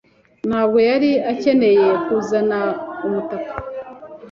Ntabwo 0.47 0.77
yari 0.89 1.11
akeneye 1.31 1.85
kuzana 2.05 2.59
umutaka. 3.05 3.53